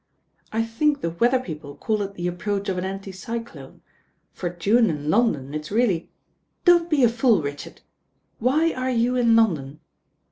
"I 0.51 0.63
think 0.65 1.01
the 1.01 1.11
weather 1.11 1.39
people 1.39 1.75
call 1.75 2.01
it 2.01 2.15
the 2.15 2.25
approach 2.27 2.67
of 2.69 2.79
an 2.79 2.83
anti 2.83 3.11
cyclone. 3.11 3.83
For 4.33 4.49
June 4.49 4.89
in 4.89 5.11
London 5.11 5.53
it's 5.53 5.69
really" 5.69 6.09
"Don't 6.65 6.89
be 6.89 7.03
a 7.03 7.07
fool, 7.07 7.43
Richard. 7.43 7.81
Why 8.39 8.73
are 8.73 8.89
you 8.89 9.15
in 9.15 9.35
Lon 9.35 9.53
don?" 9.53 9.79